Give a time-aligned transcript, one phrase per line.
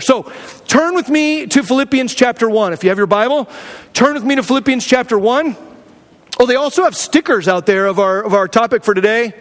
[0.00, 0.24] So
[0.66, 2.72] turn with me to Philippians chapter 1.
[2.72, 3.48] If you have your Bible,
[3.92, 5.56] turn with me to Philippians chapter 1.
[6.40, 9.32] Oh, they also have stickers out there of our, of our topic for today.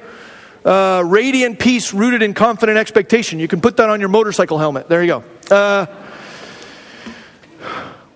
[0.63, 3.39] Uh, radiant peace rooted in confident expectation.
[3.39, 4.87] You can put that on your motorcycle helmet.
[4.87, 5.19] There you
[5.49, 5.55] go.
[5.55, 5.87] Uh,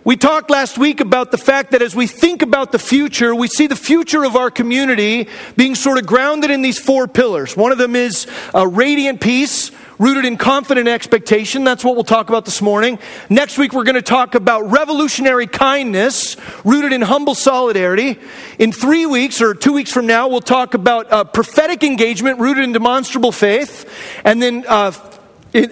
[0.09, 3.47] we talked last week about the fact that as we think about the future, we
[3.47, 7.55] see the future of our community being sort of grounded in these four pillars.
[7.55, 8.25] One of them is
[8.55, 9.69] uh, radiant peace,
[9.99, 11.63] rooted in confident expectation.
[11.63, 12.97] That's what we'll talk about this morning.
[13.29, 18.17] Next week, we're going to talk about revolutionary kindness, rooted in humble solidarity.
[18.57, 22.63] In three weeks, or two weeks from now, we'll talk about uh, prophetic engagement, rooted
[22.63, 23.87] in demonstrable faith.
[24.25, 24.89] And then uh,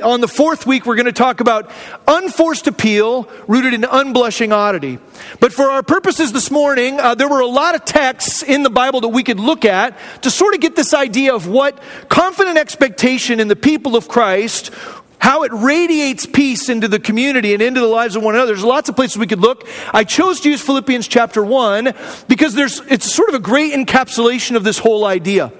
[0.03, 1.69] on the fourth week, we're going to talk about
[2.07, 4.97] unforced appeal rooted in unblushing oddity.
[5.39, 8.69] But for our purposes this morning, uh, there were a lot of texts in the
[8.69, 12.57] Bible that we could look at to sort of get this idea of what confident
[12.57, 14.71] expectation in the people of Christ
[15.19, 18.53] how it radiates peace into the community and into the lives of one another.
[18.53, 19.67] There's lots of places we could look.
[19.93, 21.93] I chose to use Philippians chapter 1
[22.27, 25.51] because there's, it's sort of a great encapsulation of this whole idea.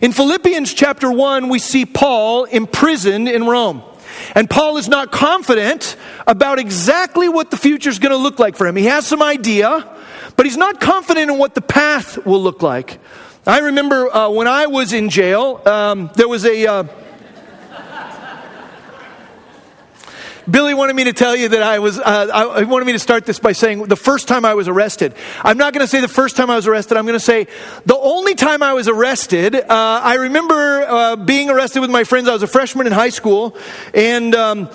[0.00, 3.82] In Philippians chapter 1, we see Paul imprisoned in Rome.
[4.34, 8.56] And Paul is not confident about exactly what the future is going to look like
[8.56, 8.76] for him.
[8.76, 9.88] He has some idea,
[10.36, 12.98] but he's not confident in what the path will look like.
[13.46, 16.66] I remember uh, when I was in jail, um, there was a.
[16.66, 16.84] Uh,
[20.50, 23.26] Billy wanted me to tell you that I was, uh, I wanted me to start
[23.26, 25.14] this by saying the first time I was arrested.
[25.42, 26.96] I'm not going to say the first time I was arrested.
[26.96, 27.46] I'm going to say
[27.86, 32.28] the only time I was arrested, uh, I remember uh, being arrested with my friends.
[32.28, 33.56] I was a freshman in high school,
[33.94, 34.68] and um,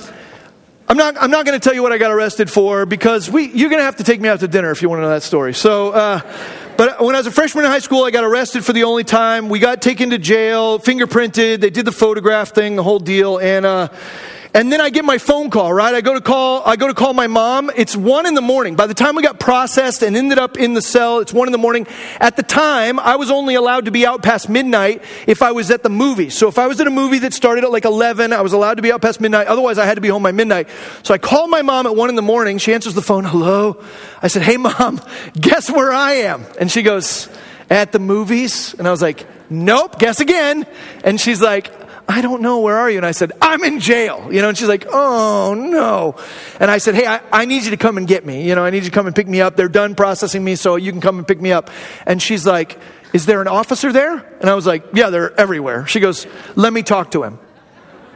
[0.88, 3.50] I'm not, I'm not going to tell you what I got arrested for because we,
[3.50, 5.10] you're going to have to take me out to dinner if you want to know
[5.10, 5.54] that story.
[5.54, 6.22] So, uh,
[6.78, 9.04] but when I was a freshman in high school, I got arrested for the only
[9.04, 9.50] time.
[9.50, 11.60] We got taken to jail, fingerprinted.
[11.60, 13.38] They did the photograph thing, the whole deal.
[13.38, 13.90] And, uh,
[14.58, 15.94] and then I get my phone call, right?
[15.94, 17.70] I go to call, I go to call my mom.
[17.76, 18.76] It's one in the morning.
[18.76, 21.52] By the time we got processed and ended up in the cell, it's one in
[21.52, 21.86] the morning.
[22.20, 25.70] At the time, I was only allowed to be out past midnight if I was
[25.70, 26.32] at the movie.
[26.32, 28.78] So if I was at a movie that started at like 11, I was allowed
[28.78, 29.46] to be out past midnight.
[29.46, 30.70] Otherwise, I had to be home by midnight.
[31.04, 32.58] So I called my mom at one in the morning.
[32.58, 33.26] She answers the phone.
[33.26, 33.84] Hello.
[34.24, 35.00] I said, Hey mom,
[35.40, 36.44] guess where I am?
[36.60, 37.30] And she goes,
[37.70, 38.74] at the movies.
[38.74, 40.66] And I was like, nope, guess again.
[41.04, 41.72] And she's like,
[42.10, 42.98] I don't know, where are you?
[42.98, 44.30] And I said, I'm in jail.
[44.32, 46.16] You know, and she's like, oh no.
[46.60, 48.48] And I said, hey, I, I need you to come and get me.
[48.48, 49.58] You know, I need you to come and pick me up.
[49.58, 51.70] They're done processing me, so you can come and pick me up.
[52.06, 52.80] And she's like,
[53.14, 54.16] is there an officer there?
[54.40, 55.86] And I was like, yeah, they're everywhere.
[55.86, 56.26] She goes,
[56.56, 57.40] let me talk to him.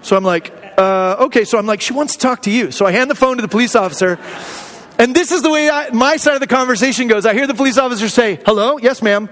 [0.03, 1.44] So I'm like, uh, okay.
[1.44, 2.72] So I'm like, she wants to talk to you.
[2.72, 4.19] So I hand the phone to the police officer.
[4.97, 7.25] And this is the way I, my side of the conversation goes.
[7.25, 8.78] I hear the police officer say, hello?
[8.78, 9.29] Yes, ma'am.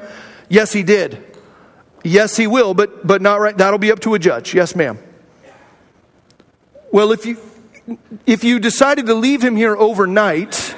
[0.50, 1.29] Yes, he did.
[2.04, 3.58] Yes, he will, but, but not right.
[3.58, 4.54] That'll be up to a judge.
[4.54, 5.00] Yes, ma'am.
[6.92, 7.38] Well, if you,
[8.26, 10.76] if you decided to leave him here overnight,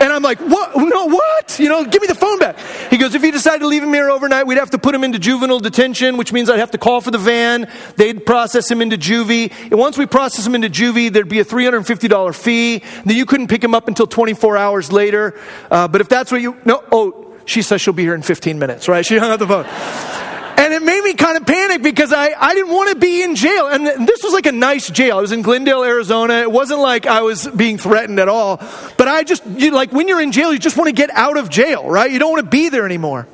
[0.00, 0.76] and I'm like, what?
[0.76, 1.58] No, what?
[1.58, 2.58] You know, give me the phone back.
[2.90, 5.02] He goes, if you decide to leave him here overnight, we'd have to put him
[5.02, 7.70] into juvenile detention, which means I'd have to call for the van.
[7.96, 9.52] They'd process him into juvie.
[9.62, 12.82] And once we process him into juvie, there'd be a $350 fee.
[13.04, 15.38] Then you couldn't pick him up until 24 hours later.
[15.70, 18.58] Uh, but if that's what you, no, oh, she says she'll be here in 15
[18.58, 19.04] minutes, right?
[19.04, 20.27] She hung up the phone.
[20.58, 23.36] And it made me kind of panic because I, I didn't want to be in
[23.36, 23.68] jail.
[23.68, 25.16] And this was like a nice jail.
[25.16, 26.40] I was in Glendale, Arizona.
[26.40, 28.56] It wasn't like I was being threatened at all.
[28.96, 31.36] But I just, you, like when you're in jail, you just want to get out
[31.36, 32.10] of jail, right?
[32.10, 33.28] You don't want to be there anymore.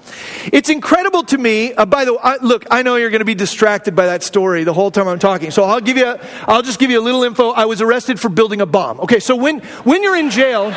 [0.53, 1.73] It's incredible to me.
[1.73, 4.23] Uh, by the way, I, look, I know you're going to be distracted by that
[4.23, 5.51] story the whole time I'm talking.
[5.51, 7.53] So I'll give you, a, I'll just give you a little info.
[7.53, 9.01] I was arrested for building a bomb.
[9.01, 10.73] Okay, so when, when you're in jail,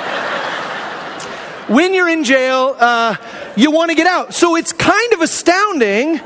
[1.67, 3.17] when you're in jail, uh,
[3.57, 4.33] you want to get out.
[4.33, 6.21] So it's kind of astounding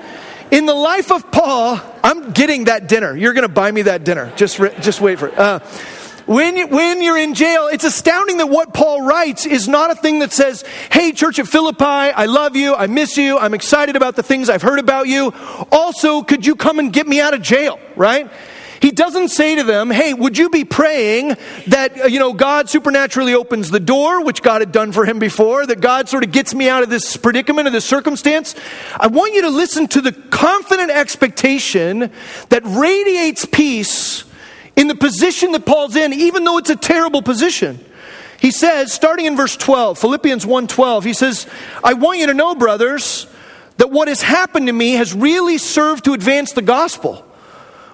[0.52, 1.80] in the life of Paul.
[2.04, 3.16] I'm getting that dinner.
[3.16, 4.32] You're going to buy me that dinner.
[4.36, 5.38] Just, just wait for it.
[5.38, 5.60] Uh,
[6.28, 9.96] when, you, when you're in jail, it's astounding that what Paul writes is not a
[9.96, 13.96] thing that says, Hey, church of Philippi, I love you, I miss you, I'm excited
[13.96, 15.34] about the things I've heard about you.
[15.72, 18.30] Also, could you come and get me out of jail, right?
[18.82, 21.36] He doesn't say to them, hey, would you be praying
[21.68, 25.20] that, uh, you know, God supernaturally opens the door, which God had done for him
[25.20, 28.56] before, that God sort of gets me out of this predicament, of this circumstance?
[29.00, 32.12] I want you to listen to the confident expectation
[32.50, 34.24] that radiates peace
[34.76, 37.80] in the position that Paul's in, even though it's a terrible position.
[38.40, 41.46] He says, starting in verse 12, Philippians 1:12, he says,
[41.84, 43.28] I want you to know, brothers,
[43.78, 47.28] that what has happened to me has really served to advance the gospel.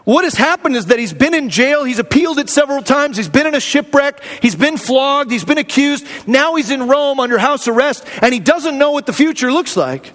[0.08, 3.28] What has happened is that he's been in jail, he's appealed it several times, he's
[3.28, 6.08] been in a shipwreck, he's been flogged, he's been accused.
[6.26, 9.76] Now he's in Rome under house arrest, and he doesn't know what the future looks
[9.76, 10.14] like.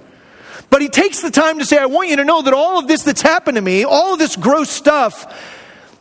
[0.70, 2.88] But he takes the time to say, I want you to know that all of
[2.88, 5.26] this that's happened to me, all of this gross stuff,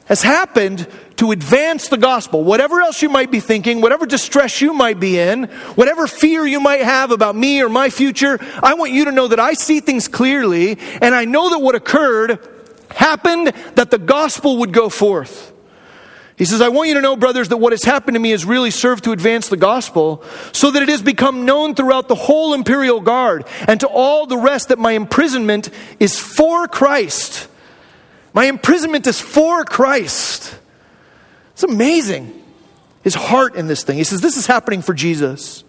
[0.05, 2.45] has happened to advance the gospel.
[2.45, 5.43] Whatever else you might be thinking, whatever distress you might be in,
[5.75, 9.27] whatever fear you might have about me or my future, I want you to know
[9.27, 12.39] that I see things clearly and I know that what occurred
[12.95, 15.51] happened that the gospel would go forth.
[16.37, 18.45] He says, I want you to know, brothers, that what has happened to me has
[18.45, 22.55] really served to advance the gospel, so that it has become known throughout the whole
[22.55, 27.47] imperial guard and to all the rest that my imprisonment is for Christ.
[28.33, 30.57] My imprisonment is for Christ.
[31.53, 32.43] It's amazing.
[33.03, 33.97] His heart in this thing.
[33.97, 35.63] He says, This is happening for Jesus.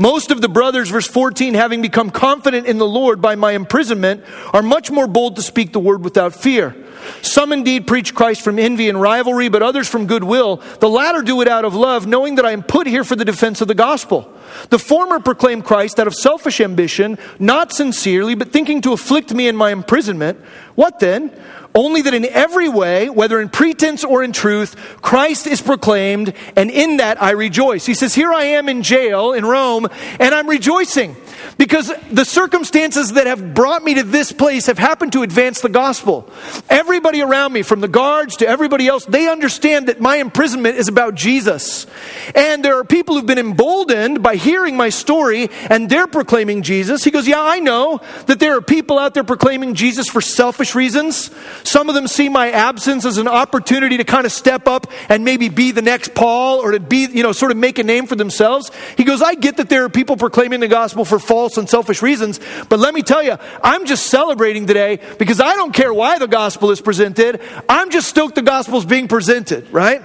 [0.00, 4.22] Most of the brothers, verse 14, having become confident in the Lord by my imprisonment,
[4.52, 6.76] are much more bold to speak the word without fear.
[7.22, 10.56] Some indeed preach Christ from envy and rivalry, but others from goodwill.
[10.80, 13.24] The latter do it out of love, knowing that I am put here for the
[13.24, 14.32] defense of the gospel.
[14.70, 19.48] The former proclaim Christ out of selfish ambition, not sincerely, but thinking to afflict me
[19.48, 20.38] in my imprisonment.
[20.74, 21.32] What then?
[21.74, 26.70] Only that in every way, whether in pretense or in truth, Christ is proclaimed, and
[26.70, 27.86] in that I rejoice.
[27.86, 29.86] He says, Here I am in jail in Rome,
[30.18, 31.16] and I'm rejoicing
[31.56, 35.68] because the circumstances that have brought me to this place have happened to advance the
[35.68, 36.28] gospel.
[36.68, 40.88] Everybody around me, from the guards to everybody else, they understand that my imprisonment is
[40.88, 41.86] about Jesus.
[42.34, 47.04] And there are people who've been emboldened by hearing my story and they're proclaiming Jesus.
[47.04, 50.74] He goes, Yeah, I know that there are people out there proclaiming Jesus for selfish
[50.74, 51.30] reasons.
[51.64, 55.24] Some of them see my absence as an opportunity to kind of step up and
[55.24, 58.06] maybe be the next Paul or to be, you know, sort of make a name
[58.06, 58.70] for themselves.
[58.96, 61.70] He goes, I get that there are people proclaiming the gospel for false false and
[61.70, 62.40] selfish reasons.
[62.68, 66.26] But let me tell you, I'm just celebrating today because I don't care why the
[66.26, 67.40] gospel is presented.
[67.68, 70.02] I'm just stoked the gospel is being presented, right?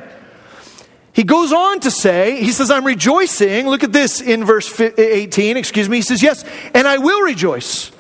[1.11, 3.67] He goes on to say, he says, I'm rejoicing.
[3.67, 5.97] Look at this in verse 18, excuse me.
[5.97, 6.45] He says, Yes,
[6.75, 7.91] and I will rejoice.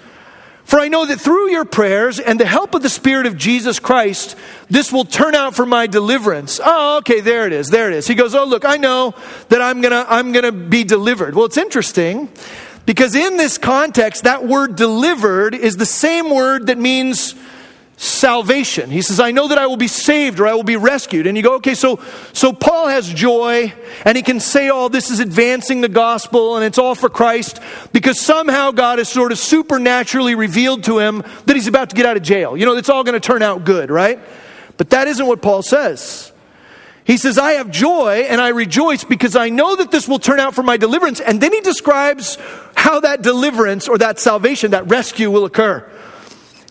[0.63, 3.79] For I know that through your prayers and the help of the Spirit of Jesus
[3.79, 4.37] Christ,
[4.69, 6.59] this will turn out for my deliverance.
[6.63, 7.67] Oh, okay, there it is.
[7.69, 8.05] There it is.
[8.05, 9.15] He goes, Oh, look, I know
[9.49, 11.33] that I'm gonna, I'm gonna be delivered.
[11.33, 12.29] Well, it's interesting
[12.85, 17.35] because in this context, that word delivered is the same word that means
[17.95, 18.89] salvation.
[18.89, 21.25] He says, I know that I will be saved or I will be rescued.
[21.25, 22.01] And you go, okay, so,
[22.33, 26.57] so Paul has joy and he can say all oh, this is advancing the gospel
[26.57, 27.61] and it's all for Christ
[27.93, 32.05] because somehow God has sort of supernaturally revealed to him that he's about to get
[32.05, 32.57] out of jail.
[32.57, 34.19] You know, it's all going to turn out good, right?
[34.75, 36.32] But that isn't what Paul says.
[37.05, 40.39] He says, I have joy and I rejoice because I know that this will turn
[40.39, 41.19] out for my deliverance.
[41.19, 42.37] And then he describes
[42.75, 45.89] how that deliverance or that salvation, that rescue will occur.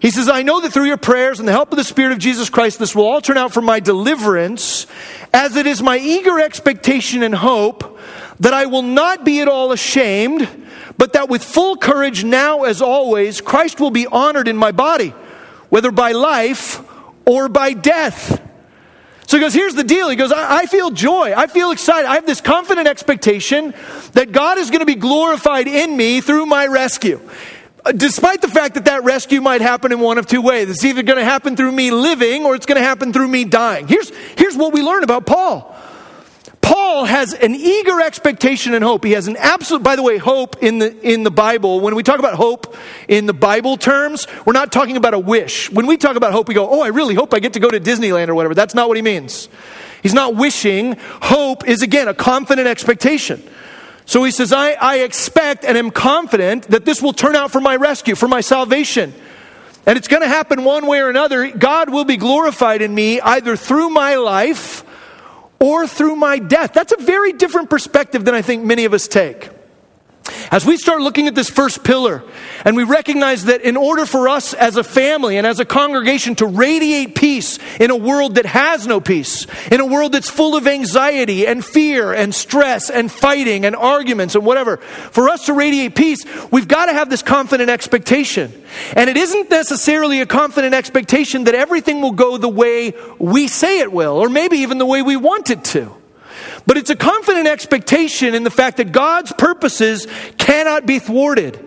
[0.00, 2.18] He says, I know that through your prayers and the help of the Spirit of
[2.18, 4.88] Jesus Christ, this will all turn out for my deliverance,
[5.32, 8.00] as it is my eager expectation and hope
[8.40, 10.48] that I will not be at all ashamed,
[10.98, 15.10] but that with full courage, now as always, Christ will be honored in my body,
[15.68, 16.80] whether by life
[17.24, 18.40] or by death.
[19.32, 20.10] So he goes, Here's the deal.
[20.10, 21.32] He goes, I, I, feel joy.
[21.34, 22.06] I feel excited.
[22.06, 23.72] I have this confident expectation
[24.12, 27.18] that God is going to be glorified in me through my rescue.
[27.82, 30.68] Uh, despite the fact that that rescue might happen in one of two ways.
[30.68, 33.46] It's either going to happen through me living or it's going to happen through me
[33.46, 33.88] dying.
[33.88, 35.74] Here's, here's what we learn about Paul
[36.62, 39.04] Paul has an eager expectation and hope.
[39.04, 41.80] He has an absolute, by the way, hope in the, in the Bible.
[41.80, 42.76] When we talk about hope
[43.08, 45.70] in the Bible terms, we're not talking about a wish.
[45.70, 47.68] When we talk about hope, we go, oh, I really hope I get to go
[47.68, 48.54] to Disneyland or whatever.
[48.54, 49.48] That's not what he means.
[50.02, 50.96] He's not wishing.
[51.22, 53.42] Hope is, again, a confident expectation.
[54.06, 57.60] So he says, I, I expect and am confident that this will turn out for
[57.60, 59.12] my rescue, for my salvation.
[59.84, 61.50] And it's going to happen one way or another.
[61.50, 64.84] God will be glorified in me either through my life
[65.62, 66.72] or through my death.
[66.74, 69.48] That's a very different perspective than I think many of us take.
[70.50, 72.22] As we start looking at this first pillar,
[72.64, 76.34] and we recognize that in order for us as a family and as a congregation
[76.36, 80.54] to radiate peace in a world that has no peace, in a world that's full
[80.54, 85.52] of anxiety and fear and stress and fighting and arguments and whatever, for us to
[85.52, 88.52] radiate peace, we've got to have this confident expectation.
[88.94, 93.80] And it isn't necessarily a confident expectation that everything will go the way we say
[93.80, 96.01] it will, or maybe even the way we want it to.
[96.66, 100.06] But it's a confident expectation in the fact that God's purposes
[100.38, 101.58] cannot be thwarted,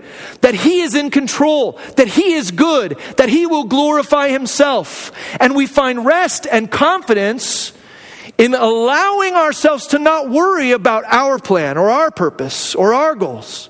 [0.42, 5.12] that He is in control, that He is good, that He will glorify Himself.
[5.40, 7.74] And we find rest and confidence
[8.38, 13.70] in allowing ourselves to not worry about our plan or our purpose or our goals.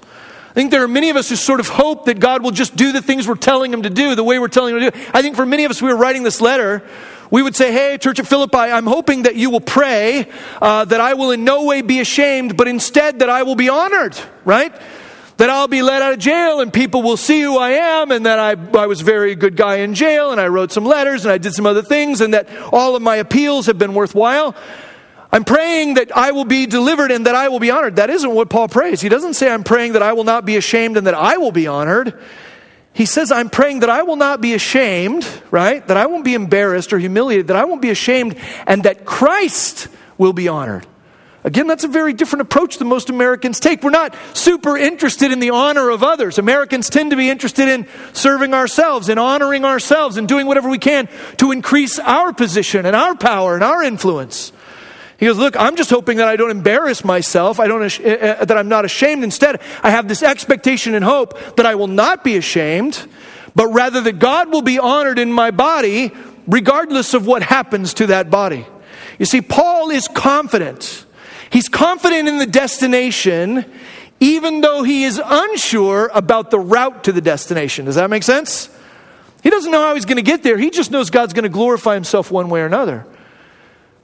[0.50, 2.78] I think there are many of us who sort of hope that God will just
[2.78, 5.06] do the things we're telling Him to do the way we're telling Him to do.
[5.14, 6.82] I think for many of us, we were writing this letter
[7.32, 10.30] we would say, Hey, Church of Philippi, I'm hoping that you will pray
[10.62, 13.70] uh, that I will in no way be ashamed, but instead that I will be
[13.70, 14.74] honored, right?
[15.38, 18.26] that I'll be let out of jail and people will see who I am and
[18.26, 21.26] that I, I was a very good guy in jail and I wrote some letters
[21.26, 24.56] and I did some other things and that all of my appeals have been worthwhile.
[25.32, 27.98] I'm praying that I will be delivered and that I will be honored.
[27.98, 29.02] That isn't what Paul prays.
[29.02, 31.52] He doesn't say, I'm praying that I will not be ashamed and that I will
[31.52, 32.18] be honored.
[32.96, 35.86] He says, I'm praying that I will not be ashamed, right?
[35.86, 39.90] That I won't be embarrassed or humiliated, that I won't be ashamed, and that Christ
[40.18, 40.88] will be honored.
[41.44, 43.84] Again, that's a very different approach than most Americans take.
[43.84, 46.40] We're not super interested in the honor of others.
[46.40, 50.80] Americans tend to be interested in serving ourselves, in honoring ourselves, and doing whatever we
[50.80, 54.54] can to increase our position and our power and our influence.
[55.18, 58.46] He goes, Look, I'm just hoping that I don't embarrass myself, I don't, uh, uh,
[58.46, 59.24] that I'm not ashamed.
[59.24, 63.08] Instead, I have this expectation and hope that I will not be ashamed,
[63.56, 66.12] but rather that God will be honored in my body,
[66.48, 68.66] regardless of what happens to that body.
[69.20, 71.06] You see, Paul is confident
[71.56, 73.64] He's confident in the destination,
[74.20, 77.86] even though he is unsure about the route to the destination.
[77.86, 78.70] Does that make sense?
[79.42, 80.58] He doesn't know how he's going to get there.
[80.58, 83.06] He just knows God's going to glorify himself one way or another.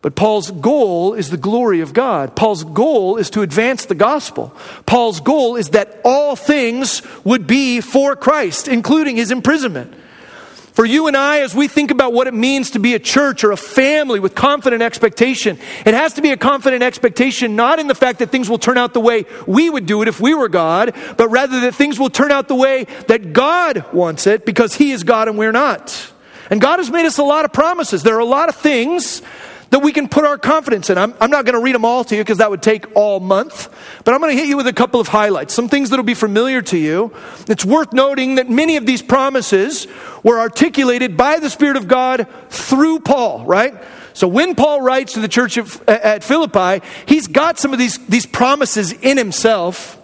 [0.01, 2.35] But Paul's goal is the glory of God.
[2.35, 4.55] Paul's goal is to advance the gospel.
[4.87, 9.93] Paul's goal is that all things would be for Christ, including his imprisonment.
[10.73, 13.43] For you and I, as we think about what it means to be a church
[13.43, 17.87] or a family with confident expectation, it has to be a confident expectation not in
[17.87, 20.33] the fact that things will turn out the way we would do it if we
[20.33, 24.45] were God, but rather that things will turn out the way that God wants it
[24.45, 26.11] because He is God and we're not.
[26.49, 28.01] And God has made us a lot of promises.
[28.01, 29.21] There are a lot of things
[29.71, 30.97] that we can put our confidence in.
[30.97, 33.19] I'm, I'm not going to read them all to you because that would take all
[33.19, 33.69] month,
[34.03, 36.03] but I'm going to hit you with a couple of highlights, some things that will
[36.03, 37.13] be familiar to you.
[37.47, 39.87] It's worth noting that many of these promises
[40.23, 43.73] were articulated by the Spirit of God through Paul, right?
[44.13, 47.97] So when Paul writes to the church of, at Philippi, he's got some of these,
[48.07, 49.97] these promises in himself.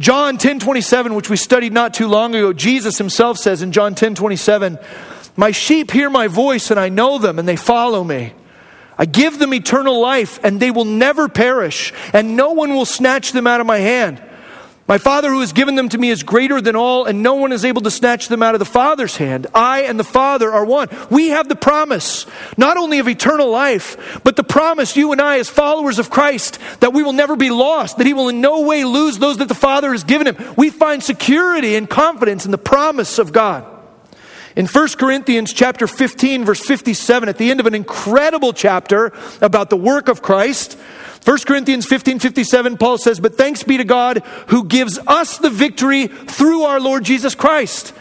[0.00, 3.94] John 10 27, which we studied not too long ago, Jesus himself says in John
[3.94, 4.78] 10 27,
[5.36, 8.32] My sheep hear my voice, and I know them, and they follow me.
[8.98, 13.30] I give them eternal life, and they will never perish, and no one will snatch
[13.32, 14.20] them out of my hand.
[14.88, 17.52] My Father who has given them to me is greater than all, and no one
[17.52, 19.46] is able to snatch them out of the Father's hand.
[19.54, 20.88] I and the Father are one.
[21.10, 22.24] We have the promise,
[22.56, 26.58] not only of eternal life, but the promise, you and I, as followers of Christ,
[26.80, 29.48] that we will never be lost, that He will in no way lose those that
[29.48, 30.54] the Father has given Him.
[30.56, 33.77] We find security and confidence in the promise of God.
[34.58, 39.70] In 1 Corinthians chapter 15 verse 57 at the end of an incredible chapter about
[39.70, 40.72] the work of Christ,
[41.24, 45.48] 1 Corinthians 15 57, Paul says, But thanks be to God who gives us the
[45.48, 47.94] victory through our Lord Jesus Christ.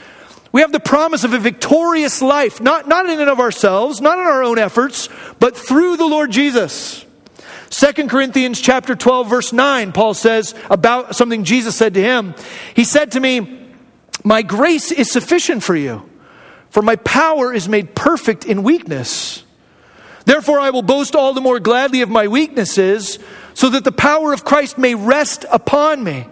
[0.51, 4.17] We have the promise of a victorious life, not, not in and of ourselves, not
[4.17, 5.09] in our own efforts,
[5.39, 7.05] but through the Lord Jesus.
[7.69, 12.33] 2 Corinthians chapter 12 verse 9 Paul says about something Jesus said to him.
[12.73, 13.59] He said to me,
[14.23, 16.09] "My grace is sufficient for you,
[16.69, 19.43] for my power is made perfect in weakness.
[20.25, 23.17] Therefore, I will boast all the more gladly of my weaknesses,
[23.53, 26.27] so that the power of Christ may rest upon me.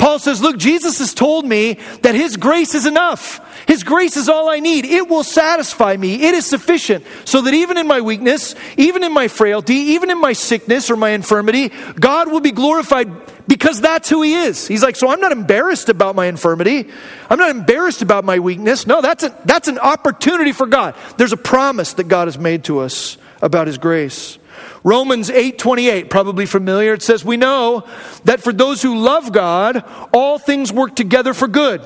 [0.00, 3.46] Paul says, Look, Jesus has told me that His grace is enough.
[3.68, 4.84] His grace is all I need.
[4.86, 6.22] It will satisfy me.
[6.22, 7.04] It is sufficient.
[7.24, 10.96] So that even in my weakness, even in my frailty, even in my sickness or
[10.96, 11.68] my infirmity,
[12.00, 13.10] God will be glorified
[13.46, 14.66] because that's who he is.
[14.66, 16.88] He's like, so I'm not embarrassed about my infirmity.
[17.28, 18.86] I'm not embarrassed about my weakness.
[18.86, 20.96] No, that's, a, that's an opportunity for God.
[21.18, 24.38] There's a promise that God has made to us about his grace.
[24.82, 26.94] Romans 8:28, probably familiar.
[26.94, 27.84] It says, "We know
[28.24, 31.82] that for those who love God, all things work together for good,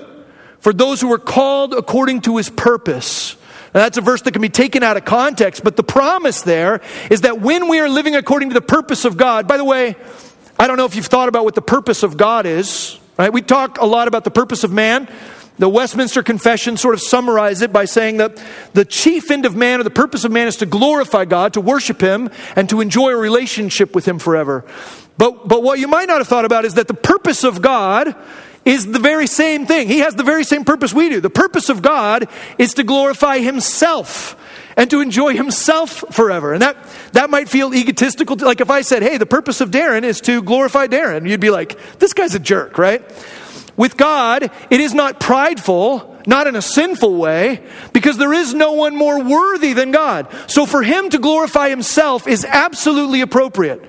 [0.60, 3.36] for those who are called according to his purpose."
[3.74, 6.80] Now, that's a verse that can be taken out of context, but the promise there
[7.10, 9.96] is that when we are living according to the purpose of God, by the way,
[10.56, 13.32] I don't know if you've thought about what the purpose of God is, right?
[13.32, 15.08] We talk a lot about the purpose of man.
[15.58, 18.42] The Westminster Confession sort of summarizes it by saying that
[18.72, 21.60] the chief end of man or the purpose of man is to glorify God, to
[21.60, 24.64] worship Him, and to enjoy a relationship with Him forever.
[25.16, 28.16] But, but what you might not have thought about is that the purpose of God
[28.64, 29.86] is the very same thing.
[29.86, 31.20] He has the very same purpose we do.
[31.20, 34.36] The purpose of God is to glorify Himself
[34.76, 36.52] and to enjoy himself forever.
[36.52, 36.76] And that,
[37.12, 38.36] that might feel egotistical.
[38.36, 41.50] Like if I said, hey, the purpose of Darren is to glorify Darren, you'd be
[41.50, 43.02] like, this guy's a jerk, right?
[43.76, 47.62] With God, it is not prideful, not in a sinful way,
[47.92, 50.28] because there is no one more worthy than God.
[50.46, 53.84] So for him to glorify himself is absolutely appropriate.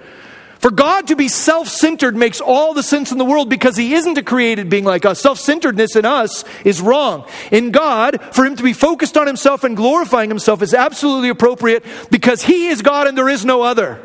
[0.66, 3.94] For God to be self centered makes all the sense in the world because He
[3.94, 5.22] isn't a created being like us.
[5.22, 7.30] Self centeredness in us is wrong.
[7.52, 11.86] In God, for Him to be focused on Himself and glorifying Himself is absolutely appropriate
[12.10, 14.04] because He is God and there is no other.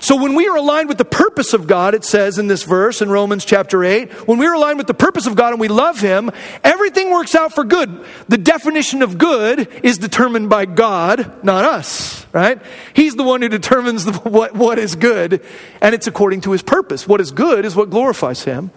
[0.00, 3.00] So when we are aligned with the purpose of God, it says in this verse
[3.00, 5.68] in Romans chapter 8, when we are aligned with the purpose of God and we
[5.68, 6.30] love Him,
[6.62, 8.04] everything works out for good.
[8.28, 12.60] The definition of good is determined by God, not us, right?
[12.94, 15.44] He's the one who determines the, what, what is good,
[15.80, 17.08] and it's according to His purpose.
[17.08, 18.70] What is good is what glorifies Him.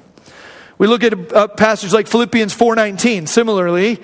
[0.78, 3.28] We look at a passage like Philippians 4:19.
[3.28, 4.00] Similarly,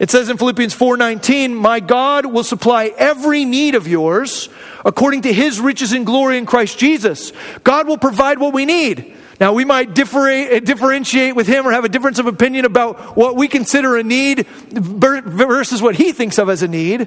[0.00, 4.48] it says in Philippians 4:19, "My God will supply every need of yours
[4.84, 9.14] according to his riches and glory in Christ Jesus." God will provide what we need.
[9.38, 13.48] Now, we might differentiate with him or have a difference of opinion about what we
[13.48, 17.06] consider a need versus what he thinks of as a need.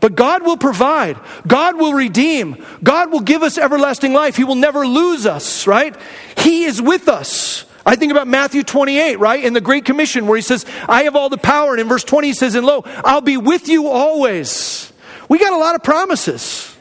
[0.00, 1.18] But God will provide.
[1.46, 2.56] God will redeem.
[2.82, 4.34] God will give us everlasting life.
[4.34, 5.94] He will never lose us, right?
[6.38, 7.66] He is with us.
[7.86, 9.44] I think about Matthew 28, right?
[9.44, 11.72] In the Great Commission, where he says, I have all the power.
[11.72, 14.92] And in verse 20, he says, And lo, I'll be with you always.
[15.28, 16.74] We got a lot of promises.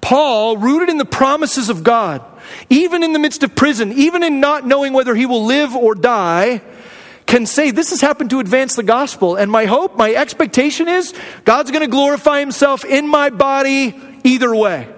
[0.00, 2.22] Paul, rooted in the promises of God,
[2.70, 5.94] even in the midst of prison, even in not knowing whether he will live or
[5.94, 6.62] die,
[7.26, 9.36] can say, This has happened to advance the gospel.
[9.36, 14.54] And my hope, my expectation is God's going to glorify himself in my body either
[14.54, 14.88] way.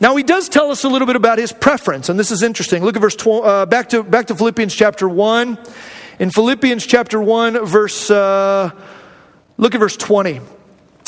[0.00, 2.84] Now he does tell us a little bit about his preference, and this is interesting.
[2.84, 5.58] Look at verse 12, uh, back to back to Philippians chapter one.
[6.18, 8.70] In Philippians chapter one, verse uh,
[9.56, 10.40] look at verse twenty.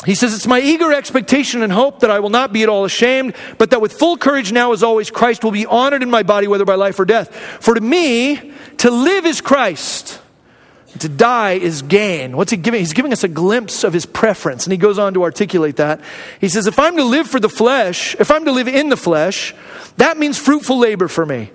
[0.06, 2.84] He says, It's my eager expectation and hope that I will not be at all
[2.84, 6.22] ashamed, but that with full courage now, as always, Christ will be honored in my
[6.22, 7.34] body, whether by life or death.
[7.60, 10.20] For to me, to live is Christ,
[10.98, 12.36] to die is gain.
[12.36, 12.80] What's he giving?
[12.80, 16.00] He's giving us a glimpse of his preference, and he goes on to articulate that.
[16.40, 18.96] He says, If I'm to live for the flesh, if I'm to live in the
[18.96, 19.54] flesh,
[19.98, 21.52] that means fruitful labor for me.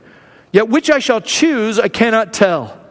[0.53, 2.81] Yet which I shall choose, I cannot tell.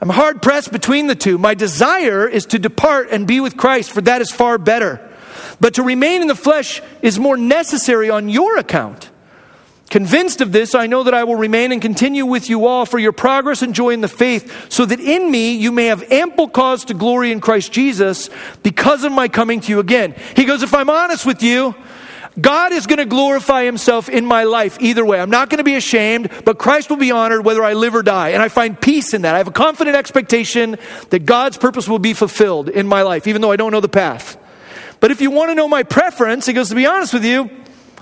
[0.00, 1.38] I'm hard pressed between the two.
[1.38, 5.08] My desire is to depart and be with Christ, for that is far better.
[5.60, 9.11] But to remain in the flesh is more necessary on your account.
[9.92, 12.98] Convinced of this, I know that I will remain and continue with you all for
[12.98, 16.48] your progress and joy in the faith, so that in me you may have ample
[16.48, 18.30] cause to glory in Christ Jesus
[18.62, 20.14] because of my coming to you again.
[20.34, 21.74] He goes, If I'm honest with you,
[22.40, 25.20] God is going to glorify himself in my life either way.
[25.20, 28.02] I'm not going to be ashamed, but Christ will be honored whether I live or
[28.02, 28.30] die.
[28.30, 29.34] And I find peace in that.
[29.34, 30.78] I have a confident expectation
[31.10, 33.90] that God's purpose will be fulfilled in my life, even though I don't know the
[33.90, 34.38] path.
[35.00, 37.50] But if you want to know my preference, he goes, To be honest with you,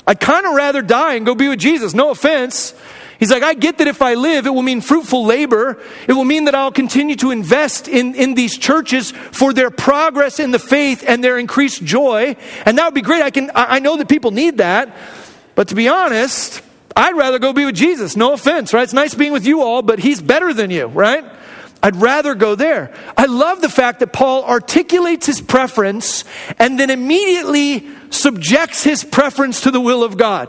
[0.07, 1.95] I'd kind of rather die and go be with Jesus.
[1.95, 2.75] No offense.
[3.19, 5.79] He's like, I get that if I live, it will mean fruitful labor.
[6.09, 10.41] It will mean that I'll continue to invest in, in these churches for their progress
[10.41, 12.35] in the faith and their increased joy.
[12.65, 13.23] And that would be great.
[13.23, 14.97] I can, I know that people need that.
[15.55, 16.63] But to be honest,
[16.97, 18.17] I'd rather go be with Jesus.
[18.17, 18.85] No offense, right?
[18.85, 21.25] It's nice being with you all, but he's better than you, right?
[21.83, 22.95] I'd rather go there.
[23.17, 26.25] I love the fact that Paul articulates his preference
[26.59, 30.49] and then immediately subjects his preference to the will of God.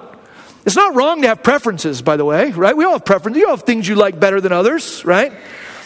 [0.65, 2.75] It's not wrong to have preferences, by the way, right?
[2.75, 3.39] We all have preferences.
[3.39, 5.33] You all have things you like better than others, right?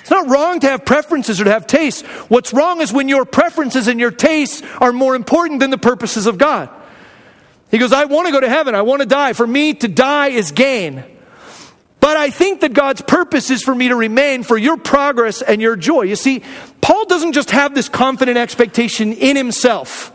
[0.02, 2.02] It's not wrong to have preferences or to have tastes.
[2.28, 6.26] What's wrong is when your preferences and your tastes are more important than the purposes
[6.26, 6.70] of God.
[7.72, 8.76] He goes, I want to go to heaven.
[8.76, 9.34] I want to die.
[9.34, 11.04] For me, to die is gain.
[12.16, 15.62] But I think that God's purpose is for me to remain for your progress and
[15.62, 16.04] your joy.
[16.04, 16.44] You see,
[16.80, 20.14] Paul doesn't just have this confident expectation in himself.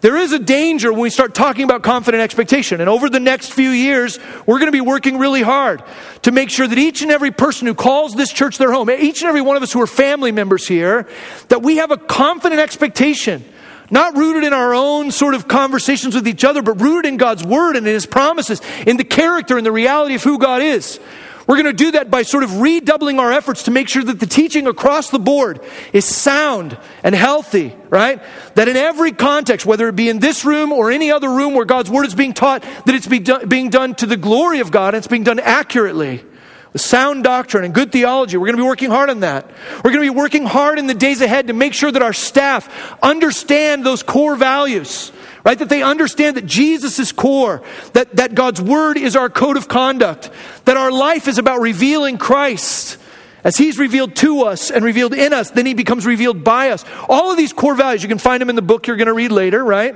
[0.00, 2.80] There is a danger when we start talking about confident expectation.
[2.80, 5.82] And over the next few years, we're going to be working really hard
[6.22, 9.20] to make sure that each and every person who calls this church their home, each
[9.20, 11.06] and every one of us who are family members here,
[11.48, 13.44] that we have a confident expectation
[13.90, 17.44] not rooted in our own sort of conversations with each other, but rooted in God's
[17.44, 20.98] word and in his promises, in the character and the reality of who God is.
[21.46, 24.18] We're going to do that by sort of redoubling our efforts to make sure that
[24.18, 25.60] the teaching across the board
[25.92, 28.20] is sound and healthy, right?
[28.56, 31.64] That in every context, whether it be in this room or any other room where
[31.64, 34.96] God's word is being taught, that it's being done to the glory of God and
[34.96, 36.24] it's being done accurately
[36.72, 38.36] with sound doctrine and good theology.
[38.36, 39.48] We're going to be working hard on that.
[39.76, 42.12] We're going to be working hard in the days ahead to make sure that our
[42.12, 42.68] staff
[43.02, 45.10] understand those core values,
[45.46, 45.60] right?
[45.60, 49.68] That they understand that Jesus is core, that, that God's word is our code of
[49.68, 50.28] conduct,
[50.64, 52.98] that our life is about revealing Christ.
[53.44, 56.84] As he's revealed to us and revealed in us, then he becomes revealed by us.
[57.08, 59.14] All of these core values, you can find them in the book you're going to
[59.14, 59.94] read later, right?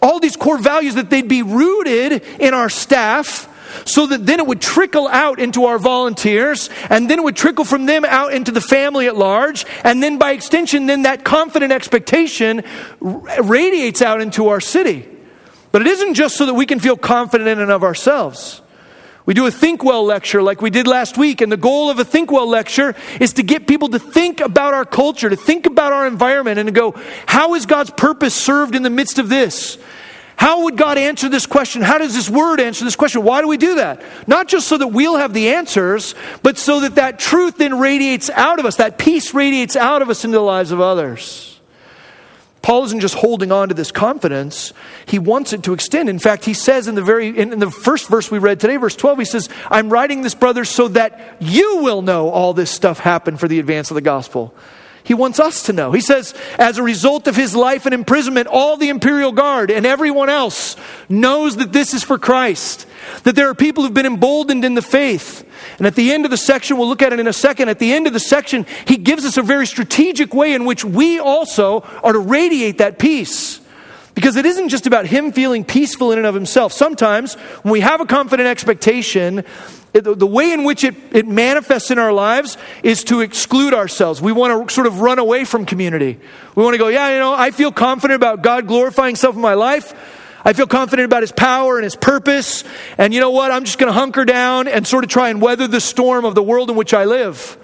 [0.00, 3.46] All these core values that they'd be rooted in our staff
[3.84, 7.64] so that then it would trickle out into our volunteers, and then it would trickle
[7.64, 11.72] from them out into the family at large, and then by extension, then that confident
[11.72, 12.62] expectation
[13.00, 15.08] radiates out into our city.
[15.70, 18.62] But it isn't just so that we can feel confident in and of ourselves.
[19.26, 21.98] We do a Think Well lecture like we did last week, and the goal of
[21.98, 25.66] a Think Well lecture is to get people to think about our culture, to think
[25.66, 26.94] about our environment, and to go,
[27.26, 29.76] how is God's purpose served in the midst of this?
[30.38, 31.82] How would God answer this question?
[31.82, 33.24] How does this word answer this question?
[33.24, 34.00] Why do we do that?
[34.28, 38.30] Not just so that we'll have the answers, but so that that truth then radiates
[38.30, 41.58] out of us, that peace radiates out of us into the lives of others.
[42.62, 44.72] Paul isn't just holding on to this confidence,
[45.06, 46.08] he wants it to extend.
[46.08, 48.94] In fact, he says in the very in, the first verse we read today, verse
[48.94, 53.00] 12, he says, "I'm writing this brothers so that you will know all this stuff
[53.00, 54.54] happened for the advance of the gospel."
[55.08, 55.92] He wants us to know.
[55.92, 59.86] He says, as a result of his life and imprisonment, all the imperial guard and
[59.86, 60.76] everyone else
[61.08, 62.86] knows that this is for Christ,
[63.22, 65.48] that there are people who've been emboldened in the faith.
[65.78, 67.70] And at the end of the section, we'll look at it in a second.
[67.70, 70.84] At the end of the section, he gives us a very strategic way in which
[70.84, 73.62] we also are to radiate that peace.
[74.18, 76.72] Because it isn't just about him feeling peaceful in and of himself.
[76.72, 79.44] Sometimes, when we have a confident expectation,
[79.92, 84.20] the way in which it, it manifests in our lives is to exclude ourselves.
[84.20, 86.18] We want to sort of run away from community.
[86.56, 89.40] We want to go, yeah, you know, I feel confident about God glorifying Himself in
[89.40, 89.94] my life.
[90.44, 92.64] I feel confident about His power and His purpose.
[92.98, 93.52] And you know what?
[93.52, 96.34] I'm just going to hunker down and sort of try and weather the storm of
[96.34, 97.56] the world in which I live.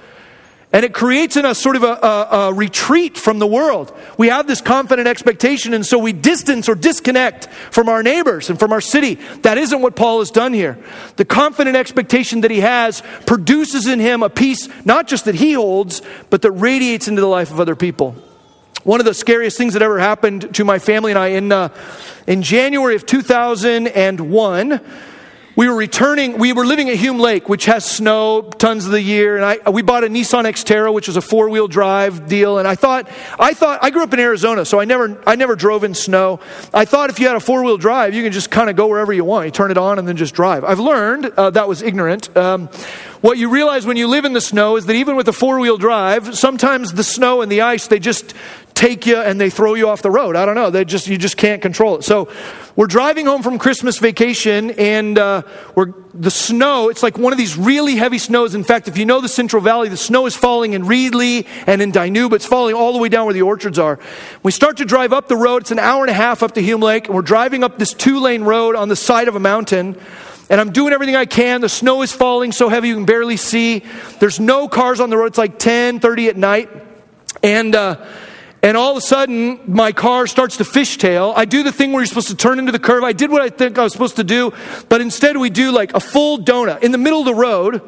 [0.74, 3.96] And it creates in us sort of a, a, a, retreat from the world.
[4.18, 8.58] We have this confident expectation, and so we distance or disconnect from our neighbors and
[8.58, 9.14] from our city.
[9.42, 10.76] That isn't what Paul has done here.
[11.14, 15.52] The confident expectation that he has produces in him a peace, not just that he
[15.52, 18.16] holds, but that radiates into the life of other people.
[18.82, 21.68] One of the scariest things that ever happened to my family and I in, uh,
[22.26, 24.80] in January of 2001
[25.56, 29.00] we were returning, we were living at Hume Lake, which has snow tons of the
[29.00, 32.58] year, and I, we bought a Nissan Xterra, which was a four wheel drive deal,
[32.58, 35.54] and I thought, I thought, I grew up in Arizona, so I never, I never
[35.54, 36.40] drove in snow.
[36.72, 38.88] I thought if you had a four wheel drive, you can just kind of go
[38.88, 39.46] wherever you want.
[39.46, 40.64] You turn it on and then just drive.
[40.64, 42.36] I've learned, uh, that was ignorant.
[42.36, 42.68] Um,
[43.20, 45.58] what you realize when you live in the snow is that even with a four
[45.60, 48.34] wheel drive, sometimes the snow and the ice, they just
[48.74, 50.36] take you and they throw you off the road.
[50.36, 50.70] I don't know.
[50.70, 52.02] They just, you just can't control it.
[52.02, 52.28] So
[52.74, 55.42] we're driving home from Christmas vacation and uh,
[55.76, 58.54] we're, the snow, it's like one of these really heavy snows.
[58.54, 61.80] In fact, if you know the Central Valley, the snow is falling in Reedley and
[61.80, 62.34] in Dinuba.
[62.34, 64.00] It's falling all the way down where the orchards are.
[64.42, 65.62] We start to drive up the road.
[65.62, 67.94] It's an hour and a half up to Hume Lake and we're driving up this
[67.94, 69.96] two lane road on the side of a mountain
[70.50, 71.60] and I'm doing everything I can.
[71.60, 73.82] The snow is falling so heavy you can barely see.
[74.18, 75.26] There's no cars on the road.
[75.26, 76.70] It's like 10, 30 at night.
[77.42, 78.04] And, uh,
[78.64, 81.34] and all of a sudden, my car starts to fishtail.
[81.36, 83.04] I do the thing where you're supposed to turn into the curve.
[83.04, 84.54] I did what I think I was supposed to do,
[84.88, 87.82] but instead we do like a full donut in the middle of the road.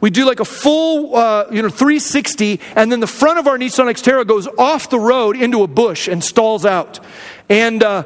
[0.00, 3.58] We do like a full, uh, you know, 360, and then the front of our
[3.58, 6.98] Nissan Xterra goes off the road into a bush and stalls out.
[7.50, 8.04] And uh,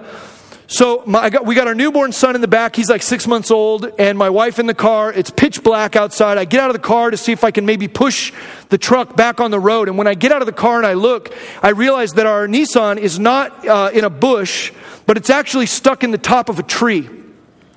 [0.69, 2.75] so my, got, we got our newborn son in the back.
[2.75, 5.13] He's like six months old, and my wife in the car.
[5.13, 6.39] It's pitch black outside.
[6.39, 8.33] I get out of the car to see if I can maybe push
[8.69, 9.89] the truck back on the road.
[9.89, 12.49] And when I get out of the car and I look, I realize that our
[12.49, 14.73] Nissan is not uh, in a bush,
[15.07, 17.11] but it's actually stuck in the top of a tree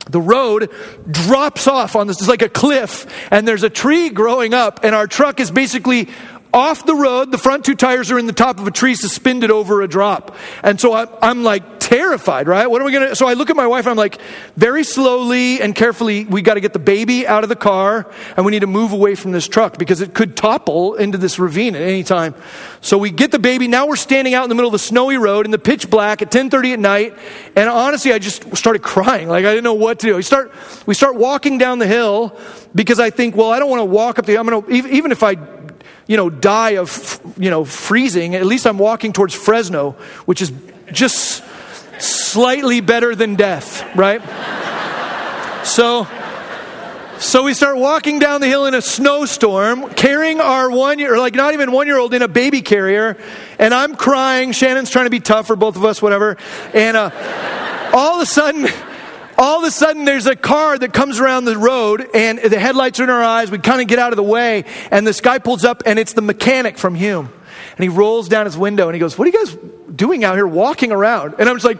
[0.09, 0.71] the road
[1.09, 2.17] drops off on this.
[2.19, 6.09] It's like a cliff, and there's a tree growing up, and our truck is basically
[6.53, 7.31] off the road.
[7.31, 10.35] The front two tires are in the top of a tree, suspended over a drop.
[10.63, 12.69] And so I, am like, terrified, right?
[12.69, 13.15] What are we going to?
[13.15, 14.21] So I look at my wife and I'm like,
[14.55, 18.45] very slowly and carefully, we got to get the baby out of the car and
[18.45, 21.73] we need to move away from this truck because it could topple into this ravine
[21.73, 22.35] at any time.
[22.81, 23.67] So we get the baby.
[23.67, 26.21] Now we're standing out in the middle of the snowy road in the pitch black
[26.21, 27.17] at 10:30 at night.
[27.55, 29.27] And honestly, I just started crying.
[29.27, 30.15] Like I didn't know what to do.
[30.15, 30.53] We start,
[30.85, 32.37] we start walking down the hill
[32.75, 35.11] because I think, well, I don't want to walk up the, I'm going to, even
[35.11, 35.37] if I
[36.05, 39.91] you know, die of, you know, freezing, at least I'm walking towards Fresno,
[40.25, 40.51] which is
[40.91, 41.43] just
[42.29, 44.21] slightly better than death, right?
[45.65, 46.07] So,
[47.19, 51.19] so we start walking down the hill in a snowstorm, carrying our one year, or
[51.19, 53.17] like not even one year old in a baby carrier,
[53.57, 54.51] and I'm crying.
[54.51, 56.37] Shannon's trying to be tough for both of us, whatever.
[56.73, 58.67] And uh, all of a sudden,
[59.37, 62.99] all of a sudden there's a car that comes around the road and the headlights
[62.99, 63.49] are in our eyes.
[63.49, 66.13] We kind of get out of the way, and this guy pulls up, and it's
[66.13, 67.31] the mechanic from Hume.
[67.75, 69.57] And he rolls down his window and he goes, What are you guys
[69.99, 71.35] doing out here walking around?
[71.37, 71.79] And I'm just like,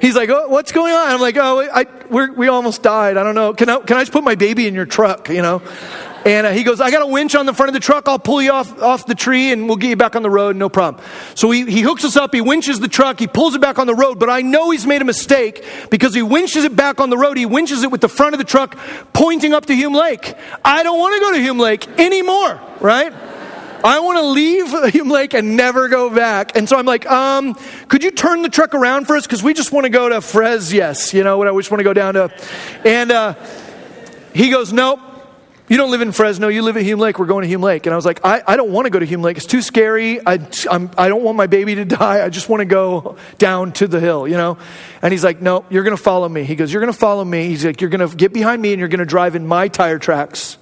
[0.00, 1.06] He's like, oh, What's going on?
[1.06, 3.16] I'm like, Oh, I, we almost died.
[3.16, 3.54] I don't know.
[3.54, 5.30] Can I, can I just put my baby in your truck?
[5.30, 5.62] You know?
[6.26, 8.08] And uh, he goes, I got a winch on the front of the truck.
[8.08, 10.56] I'll pull you off, off the tree and we'll get you back on the road.
[10.56, 11.00] No problem.
[11.36, 12.34] So he, he hooks us up.
[12.34, 13.20] He winches the truck.
[13.20, 14.18] He pulls it back on the road.
[14.18, 17.38] But I know he's made a mistake because he winches it back on the road.
[17.38, 18.76] He winches it with the front of the truck
[19.12, 20.34] pointing up to Hume Lake.
[20.64, 23.12] I don't want to go to Hume Lake anymore, right?
[23.84, 26.56] I want to leave Hume Lake and never go back.
[26.56, 27.54] And so I'm like, um,
[27.86, 29.28] could you turn the truck around for us?
[29.28, 31.14] Because we just want to go to Frez, yes.
[31.14, 32.32] You know, what I just want to go down to.
[32.84, 33.34] And uh,
[34.34, 34.98] he goes, nope.
[35.68, 37.86] You don't live in Fresno, you live at Hume Lake, we're going to Hume Lake.
[37.86, 39.36] And I was like, I, I don't want to go to Hume Lake.
[39.36, 40.24] It's too scary.
[40.24, 40.38] I,
[40.70, 42.24] I'm, I don't want my baby to die.
[42.24, 44.58] I just want to go down to the hill, you know?
[45.02, 46.44] And he's like, No, you're going to follow me.
[46.44, 47.48] He goes, You're going to follow me.
[47.48, 49.66] He's like, You're going to get behind me and you're going to drive in my
[49.66, 50.56] tire tracks.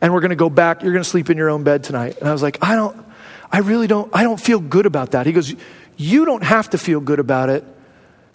[0.00, 0.82] And we're going to go back.
[0.82, 2.18] You're going to sleep in your own bed tonight.
[2.18, 3.06] And I was like, I don't,
[3.52, 5.24] I really don't, I don't feel good about that.
[5.24, 5.54] He goes,
[5.96, 7.64] You don't have to feel good about it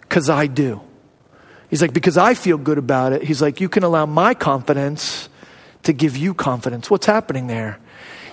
[0.00, 0.80] because I do.
[1.68, 3.24] He's like, Because I feel good about it.
[3.24, 5.27] He's like, You can allow my confidence
[5.84, 6.90] to give you confidence.
[6.90, 7.78] What's happening there?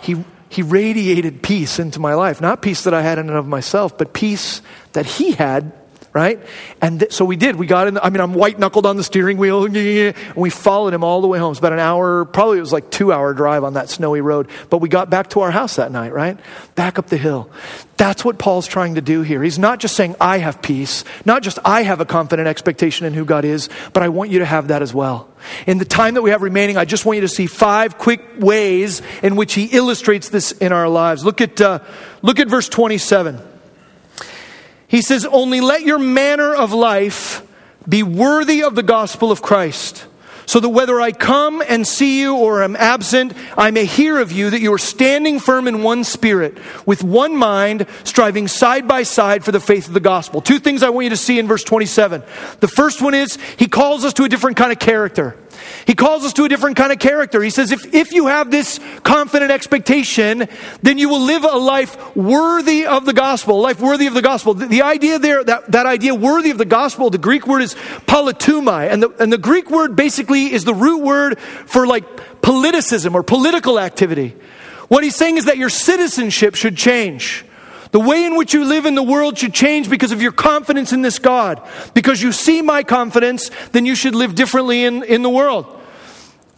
[0.01, 2.41] He, he radiated peace into my life.
[2.41, 4.62] Not peace that I had in and of myself, but peace
[4.93, 5.71] that he had
[6.15, 6.39] right?
[6.82, 7.58] And th- so we did.
[7.58, 7.95] We got in.
[7.95, 11.19] The, I mean, I'm white knuckled on the steering wheel, and we followed him all
[11.19, 11.51] the way home.
[11.51, 14.49] It's about an hour, probably it was like two hour drive on that snowy road.
[14.69, 16.39] But we got back to our house that night, right?
[16.75, 17.51] Back up the hill.
[17.97, 19.43] That's what Paul's trying to do here.
[19.43, 23.13] He's not just saying I have peace, not just I have a confident expectation in
[23.13, 25.30] who God is, but I want you to have that as well.
[25.67, 28.21] In the time that we have remaining, I just want you to see five quick
[28.39, 31.25] ways in which he illustrates this in our lives.
[31.25, 31.80] Look at uh,
[32.21, 33.55] look at verse 27.
[34.88, 37.41] He says, Only let your manner of life
[37.88, 40.06] be worthy of the gospel of Christ,
[40.48, 44.32] so that whether I come and see you or am absent, I may hear of
[44.32, 49.04] you that you are standing firm in one spirit, with one mind, striving side by
[49.04, 50.41] side for the faith of the gospel.
[50.41, 52.24] Two things I want you to see in verse 27.
[52.60, 55.36] The first one is, he calls us to a different kind of character.
[55.86, 57.41] He calls us to a different kind of character.
[57.43, 60.48] He says, if, if you have this confident expectation,
[60.82, 64.21] then you will live a life worthy of the gospel, a life worthy of the
[64.21, 64.56] gospel.
[64.56, 67.76] The, the idea there, that, that idea worthy of the gospel, the Greek word is
[68.08, 68.91] politumai.
[68.91, 72.06] And the, and the Greek word basically is the root word for like
[72.41, 74.36] politicism or political activity.
[74.88, 77.45] What he's saying is that your citizenship should change.
[77.91, 80.91] The way in which you live in the world should change because of your confidence
[80.91, 81.62] in this God.
[81.93, 85.65] Because you see my confidence, then you should live differently in, in the world.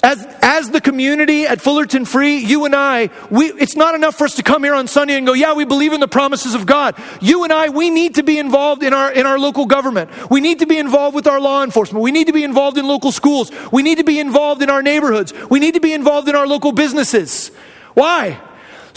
[0.04, 4.26] As, as the community at Fullerton Free, you and I, we, it's not enough for
[4.26, 6.68] us to come here on Sunday and go, yeah, we believe in the promises of
[6.68, 6.96] God.
[7.20, 10.12] You and I, we need to be involved in our, in our local government.
[10.30, 12.04] We need to be involved with our law enforcement.
[12.04, 13.52] We need to be involved in local schools.
[13.72, 15.34] We need to be involved in our neighborhoods.
[15.50, 17.50] We need to be involved in our local businesses.
[17.96, 18.40] Why?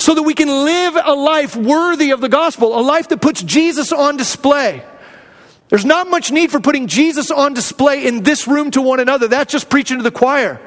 [0.01, 3.43] So that we can live a life worthy of the gospel, a life that puts
[3.43, 4.83] Jesus on display.
[5.69, 9.29] There's not much need for putting Jesus on display in this room to one another.
[9.29, 10.59] That's just preaching to the choir.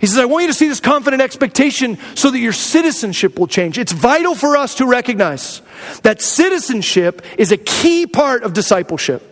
[0.00, 3.46] He says, I want you to see this confident expectation so that your citizenship will
[3.46, 3.76] change.
[3.76, 5.60] It's vital for us to recognize
[6.02, 9.29] that citizenship is a key part of discipleship.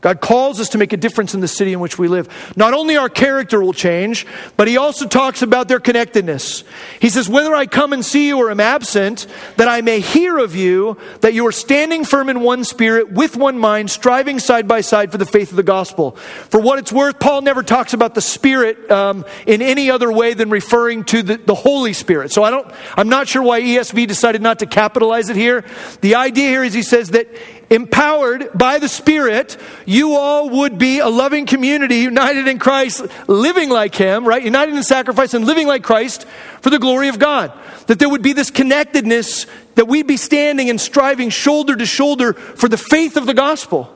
[0.00, 2.28] God calls us to make a difference in the city in which we live.
[2.56, 6.64] Not only our character will change, but he also talks about their connectedness.
[7.00, 10.38] He says, Whether I come and see you or am absent, that I may hear
[10.38, 14.68] of you, that you are standing firm in one spirit, with one mind, striving side
[14.68, 16.12] by side for the faith of the gospel.
[16.12, 20.34] For what it's worth, Paul never talks about the Spirit um, in any other way
[20.34, 22.32] than referring to the, the Holy Spirit.
[22.32, 25.64] So I don't, I'm not sure why ESV decided not to capitalize it here.
[26.00, 27.28] The idea here is he says that
[27.70, 33.70] empowered by the Spirit, you all would be a loving community united in Christ, living
[33.70, 34.42] like Him, right?
[34.42, 36.26] United in sacrifice and living like Christ
[36.60, 37.52] for the glory of God.
[37.86, 42.32] That there would be this connectedness, that we'd be standing and striving shoulder to shoulder
[42.32, 43.94] for the faith of the gospel.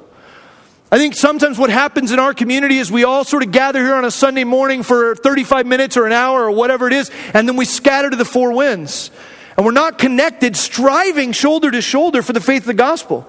[0.90, 3.94] I think sometimes what happens in our community is we all sort of gather here
[3.94, 7.48] on a Sunday morning for 35 minutes or an hour or whatever it is, and
[7.48, 9.10] then we scatter to the four winds.
[9.56, 13.26] And we're not connected, striving shoulder to shoulder for the faith of the gospel.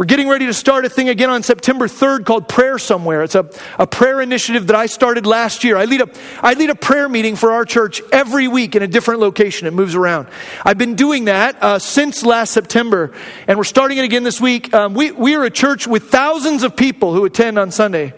[0.00, 3.22] We're getting ready to start a thing again on September 3rd called Prayer Somewhere.
[3.22, 5.76] It's a, a prayer initiative that I started last year.
[5.76, 6.08] I lead, a,
[6.40, 9.66] I lead a prayer meeting for our church every week in a different location.
[9.66, 10.28] It moves around.
[10.64, 13.12] I've been doing that uh, since last September,
[13.46, 14.72] and we're starting it again this week.
[14.72, 18.14] Um, we, we are a church with thousands of people who attend on Sunday.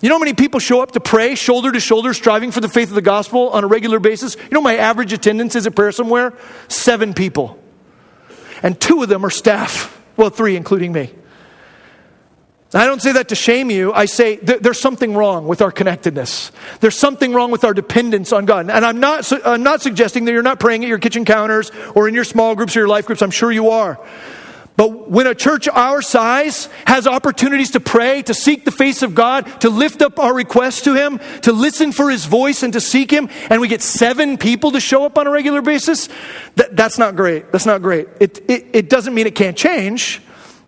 [0.00, 2.68] You know how many people show up to pray shoulder to shoulder, striving for the
[2.70, 4.36] faith of the gospel on a regular basis?
[4.36, 6.32] You know my average attendance is at prayer somewhere?
[6.68, 7.62] Seven people.
[8.62, 9.99] And two of them are staff.
[10.20, 11.14] Well, three, including me.
[12.74, 13.90] I don't say that to shame you.
[13.94, 16.52] I say th- there's something wrong with our connectedness.
[16.80, 18.68] There's something wrong with our dependence on God.
[18.68, 21.72] And I'm not, su- I'm not suggesting that you're not praying at your kitchen counters
[21.94, 23.22] or in your small groups or your life groups.
[23.22, 23.98] I'm sure you are.
[24.76, 29.14] But when a church our size has opportunities to pray, to seek the face of
[29.14, 32.80] God, to lift up our requests to Him, to listen for His voice and to
[32.80, 36.08] seek Him, and we get seven people to show up on a regular basis,
[36.56, 37.52] that, that's not great.
[37.52, 38.08] That's not great.
[38.20, 40.22] It, it, it doesn't mean it can't change,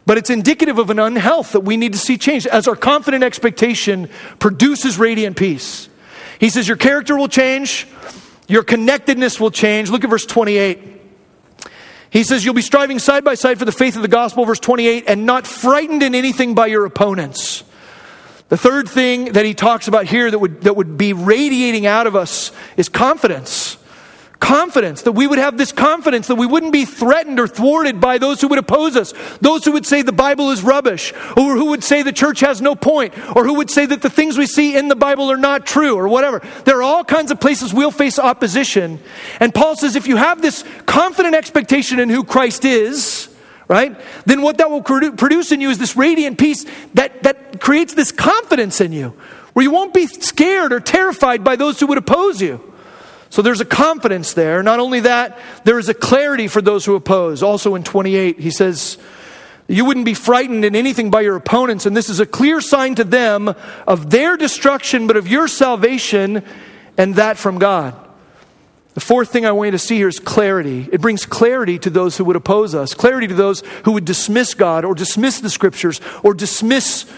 [0.04, 3.24] but it's indicative of an unhealth that we need to see change as our confident
[3.24, 5.88] expectation produces radiant peace.
[6.38, 7.86] He says, Your character will change,
[8.46, 9.90] your connectedness will change.
[9.90, 11.01] Look at verse 28.
[12.12, 14.60] He says, You'll be striving side by side for the faith of the gospel, verse
[14.60, 17.64] 28, and not frightened in anything by your opponents.
[18.50, 22.06] The third thing that he talks about here that would, that would be radiating out
[22.06, 23.78] of us is confidence.
[24.42, 28.18] Confidence, that we would have this confidence that we wouldn't be threatened or thwarted by
[28.18, 31.66] those who would oppose us, those who would say the Bible is rubbish, or who
[31.66, 34.46] would say the church has no point, or who would say that the things we
[34.46, 36.42] see in the Bible are not true, or whatever.
[36.64, 38.98] There are all kinds of places we'll face opposition.
[39.38, 43.32] And Paul says if you have this confident expectation in who Christ is,
[43.68, 47.94] right, then what that will produce in you is this radiant peace that, that creates
[47.94, 49.10] this confidence in you,
[49.52, 52.71] where you won't be scared or terrified by those who would oppose you.
[53.32, 54.62] So there's a confidence there.
[54.62, 57.42] Not only that, there is a clarity for those who oppose.
[57.42, 58.98] Also in 28, he says,
[59.66, 62.94] You wouldn't be frightened in anything by your opponents, and this is a clear sign
[62.96, 63.48] to them
[63.86, 66.44] of their destruction, but of your salvation,
[66.98, 67.94] and that from God.
[68.92, 70.86] The fourth thing I want you to see here is clarity.
[70.92, 74.52] It brings clarity to those who would oppose us, clarity to those who would dismiss
[74.52, 77.10] God or dismiss the scriptures or dismiss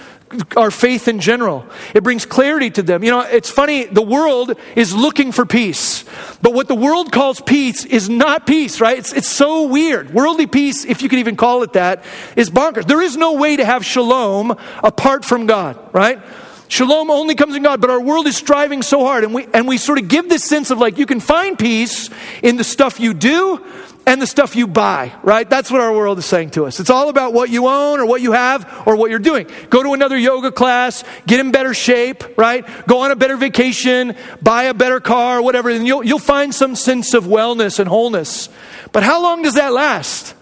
[0.57, 1.66] our faith in general.
[1.94, 3.03] It brings clarity to them.
[3.03, 6.05] You know, it's funny, the world is looking for peace.
[6.42, 8.99] But what the world calls peace is not peace, right?
[8.99, 10.12] It's, it's so weird.
[10.12, 12.05] Worldly peace, if you could even call it that,
[12.37, 12.87] is bonkers.
[12.87, 16.20] There is no way to have shalom apart from God, right?
[16.68, 19.68] Shalom only comes in God, but our world is striving so hard, and we, and
[19.68, 22.11] we sort of give this sense of like you can find peace
[22.42, 23.64] in the stuff you do,
[24.07, 25.48] and the stuff you buy, right?
[25.48, 26.79] That's what our world is saying to us.
[26.81, 29.48] It's all about what you own or what you have or what you're doing.
[29.70, 32.66] Go to another yoga class, get in better shape, right?
[32.87, 36.77] Go on a better vacation, buy a better car, whatever, and you'll, you'll find some
[36.77, 38.48] sense of wellness and wholeness.
[38.92, 40.34] But how long does that last?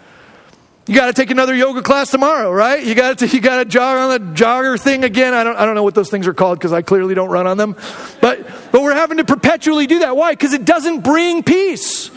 [0.86, 2.84] You got to take another yoga class tomorrow, right?
[2.84, 5.32] You got to you got to jog on the jogger thing again.
[5.32, 7.46] I don't I don't know what those things are called because I clearly don't run
[7.46, 7.76] on them.
[8.20, 10.16] But but we're having to perpetually do that.
[10.16, 10.32] Why?
[10.32, 12.10] Because it doesn't bring peace.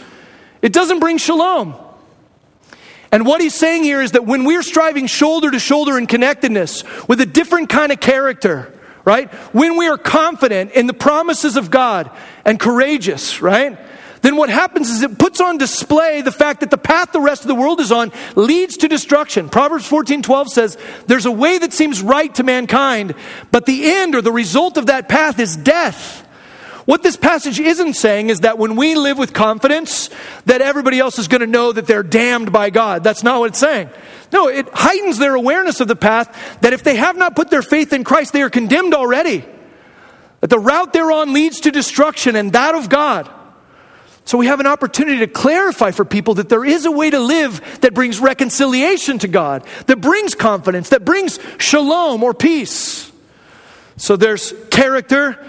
[0.62, 1.76] It doesn't bring shalom.
[3.12, 6.82] And what he's saying here is that when we're striving shoulder to shoulder in connectedness
[7.06, 9.32] with a different kind of character, right?
[9.54, 12.10] When we are confident in the promises of God
[12.44, 13.78] and courageous, right?
[14.26, 17.42] Then what happens is it puts on display the fact that the path the rest
[17.42, 19.48] of the world is on leads to destruction.
[19.48, 23.14] Proverbs 14 12 says, There's a way that seems right to mankind,
[23.52, 26.26] but the end or the result of that path is death.
[26.86, 30.10] What this passage isn't saying is that when we live with confidence,
[30.46, 33.04] that everybody else is going to know that they're damned by God.
[33.04, 33.90] That's not what it's saying.
[34.32, 37.62] No, it heightens their awareness of the path that if they have not put their
[37.62, 39.44] faith in Christ, they are condemned already.
[40.40, 43.30] That the route they're on leads to destruction and that of God.
[44.26, 47.20] So we have an opportunity to clarify for people that there is a way to
[47.20, 53.10] live that brings reconciliation to God, that brings confidence, that brings shalom or peace.
[53.96, 55.46] So there's character,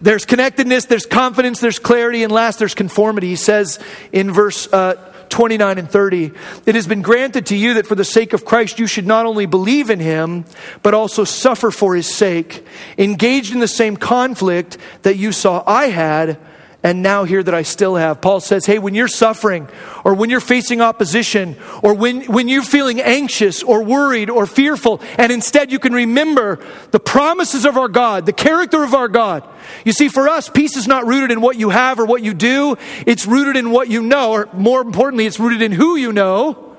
[0.00, 3.28] there's connectedness, there's confidence, there's clarity, and last, there's conformity.
[3.28, 3.78] He says
[4.10, 4.94] in verse uh,
[5.28, 6.32] 29 and 30
[6.66, 9.26] It has been granted to you that for the sake of Christ you should not
[9.26, 10.46] only believe in him,
[10.82, 12.66] but also suffer for his sake,
[12.98, 16.40] engaged in the same conflict that you saw I had
[16.82, 18.20] and now here that I still have.
[18.20, 19.68] Paul says, hey, when you're suffering
[20.04, 25.00] or when you're facing opposition or when, when you're feeling anxious or worried or fearful,
[25.18, 29.42] and instead you can remember the promises of our God, the character of our God.
[29.84, 32.34] You see, for us, peace is not rooted in what you have or what you
[32.34, 36.12] do, it's rooted in what you know, or more importantly, it's rooted in who you
[36.12, 36.76] know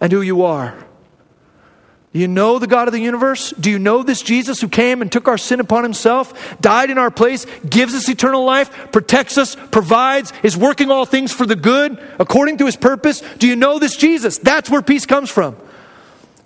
[0.00, 0.87] and who you are.
[2.18, 3.52] You know the God of the universe?
[3.52, 6.98] Do you know this Jesus who came and took our sin upon himself, died in
[6.98, 11.54] our place, gives us eternal life, protects us, provides, is working all things for the
[11.54, 13.22] good according to his purpose?
[13.38, 14.36] Do you know this Jesus?
[14.36, 15.56] That's where peace comes from.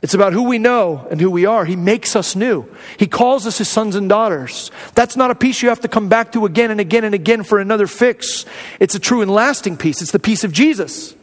[0.02, 1.64] It's about who we know and who we are.
[1.64, 2.66] He makes us new.
[2.98, 4.70] He calls us his sons and daughters.
[4.94, 7.44] That's not a peace you have to come back to again and again and again
[7.44, 8.44] for another fix.
[8.78, 10.02] It's a true and lasting peace.
[10.02, 11.14] It's the peace of Jesus.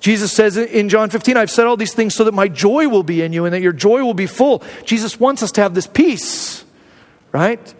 [0.00, 3.02] Jesus says in John 15, I've said all these things so that my joy will
[3.02, 4.62] be in you and that your joy will be full.
[4.84, 6.64] Jesus wants us to have this peace,
[7.32, 7.74] right?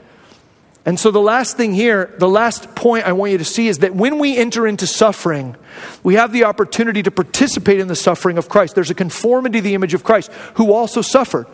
[0.87, 3.79] And so, the last thing here, the last point I want you to see is
[3.79, 5.57] that when we enter into suffering,
[6.03, 8.75] we have the opportunity to participate in the suffering of Christ.
[8.75, 11.47] There's a conformity to the image of Christ, who also suffered.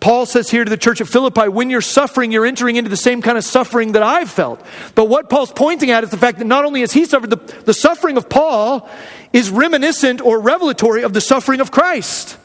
[0.00, 2.96] Paul says here to the church at Philippi, when you're suffering, you're entering into the
[2.96, 4.64] same kind of suffering that I've felt.
[4.94, 7.62] But what Paul's pointing at is the fact that not only has he suffered, the,
[7.64, 8.88] the suffering of Paul
[9.32, 12.38] is reminiscent or revelatory of the suffering of Christ.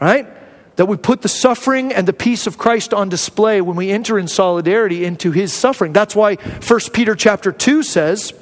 [0.00, 0.26] Right?
[0.74, 4.18] That we put the suffering and the peace of Christ on display when we enter
[4.18, 5.92] in solidarity into his suffering.
[5.92, 8.32] That's why 1 Peter chapter 2 says,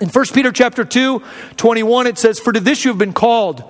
[0.00, 1.22] in 1 Peter chapter 2,
[1.56, 3.62] 21, it says, For to this you have been called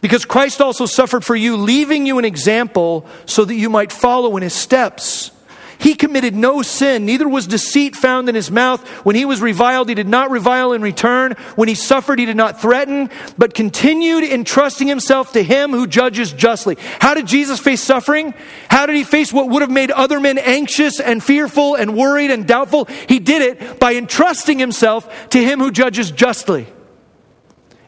[0.00, 4.36] because Christ also suffered for you, leaving you an example so that you might follow
[4.36, 5.32] in his steps.
[5.78, 8.86] He committed no sin, neither was deceit found in his mouth.
[9.04, 11.32] When he was reviled, he did not revile in return.
[11.54, 16.32] When he suffered, he did not threaten, but continued entrusting himself to him who judges
[16.32, 16.76] justly.
[17.00, 18.34] How did Jesus face suffering?
[18.68, 22.32] How did he face what would have made other men anxious and fearful and worried
[22.32, 22.86] and doubtful?
[23.08, 26.66] He did it by entrusting himself to him who judges justly.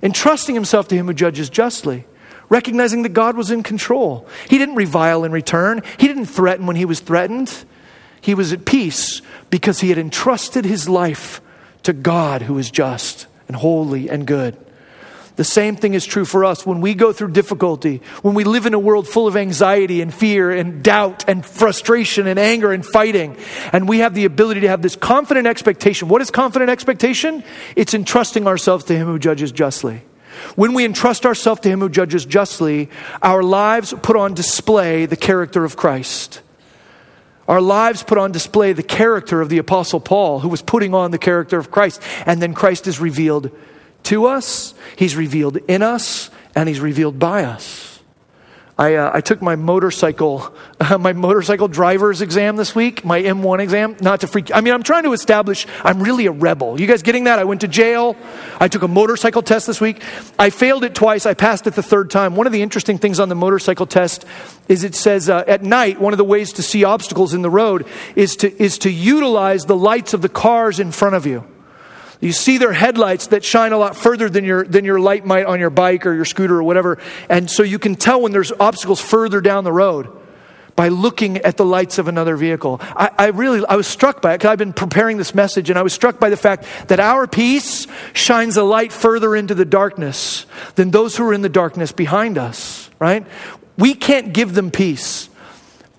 [0.03, 2.07] Entrusting himself to him who judges justly
[2.51, 4.26] recognizing that God was in control.
[4.48, 7.64] He didn't revile in return, he didn't threaten when he was threatened.
[8.20, 11.40] He was at peace because he had entrusted his life
[11.84, 14.59] to God who is just and holy and good.
[15.41, 18.66] The same thing is true for us when we go through difficulty, when we live
[18.66, 22.84] in a world full of anxiety and fear and doubt and frustration and anger and
[22.84, 23.38] fighting,
[23.72, 26.09] and we have the ability to have this confident expectation.
[26.09, 27.43] What is confident expectation?
[27.74, 30.03] It's entrusting ourselves to Him who judges justly.
[30.57, 32.91] When we entrust ourselves to Him who judges justly,
[33.22, 36.43] our lives put on display the character of Christ.
[37.49, 41.12] Our lives put on display the character of the Apostle Paul, who was putting on
[41.12, 42.03] the character of Christ.
[42.26, 43.51] And then Christ is revealed
[44.05, 47.90] to us, He's revealed in us, and He's revealed by us.
[48.80, 53.61] I, uh, I took my motorcycle, uh, my motorcycle driver's exam this week, my M1
[53.61, 54.51] exam, not to freak.
[54.55, 56.80] I mean, I'm trying to establish I'm really a rebel.
[56.80, 57.38] You guys getting that?
[57.38, 58.16] I went to jail.
[58.59, 60.03] I took a motorcycle test this week.
[60.38, 61.26] I failed it twice.
[61.26, 62.36] I passed it the third time.
[62.36, 64.24] One of the interesting things on the motorcycle test
[64.66, 67.51] is it says uh, at night, one of the ways to see obstacles in the
[67.51, 67.86] road
[68.16, 71.44] is to, is to utilize the lights of the cars in front of you.
[72.21, 75.47] You see their headlights that shine a lot further than your, than your light might
[75.47, 76.99] on your bike or your scooter or whatever.
[77.31, 80.09] And so you can tell when there's obstacles further down the road
[80.77, 82.79] by looking at the lights of another vehicle.
[82.81, 85.79] I, I really, I was struck by it because I've been preparing this message and
[85.79, 89.64] I was struck by the fact that our peace shines a light further into the
[89.64, 93.27] darkness than those who are in the darkness behind us, right?
[93.79, 95.31] We can't give them peace.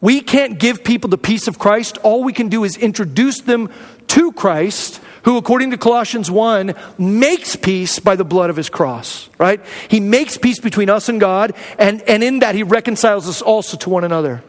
[0.01, 1.99] We can't give people the peace of Christ.
[1.99, 3.69] All we can do is introduce them
[4.11, 9.29] to Christ who, according to Colossians 1, makes peace by the blood of his cross,
[9.37, 9.63] right?
[9.87, 13.77] He makes peace between us and God, and, and in that, he reconciles us also
[13.77, 14.43] to one another.